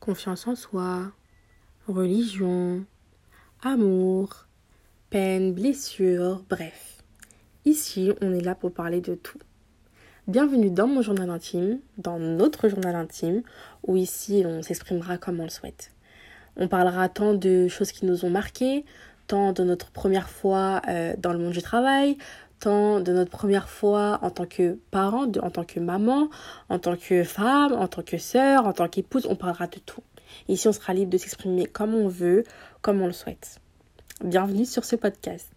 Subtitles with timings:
[0.00, 1.12] confiance en soi,
[1.86, 2.84] religion,
[3.62, 4.46] amour,
[5.10, 7.02] peine, blessure, bref.
[7.64, 9.38] Ici, on est là pour parler de tout.
[10.26, 13.42] Bienvenue dans mon journal intime, dans notre journal intime,
[13.86, 15.92] où ici on s'exprimera comme on le souhaite.
[16.56, 18.84] On parlera tant de choses qui nous ont marquées,
[19.26, 22.18] tant de notre première fois euh, dans le monde du travail,
[22.64, 26.28] de notre première fois en tant que parent, en tant que maman,
[26.68, 30.02] en tant que femme, en tant que sœur, en tant qu'épouse, on parlera de tout.
[30.48, 32.44] Ici, on sera libre de s'exprimer comme on veut,
[32.82, 33.60] comme on le souhaite.
[34.24, 35.50] Bienvenue sur ce podcast.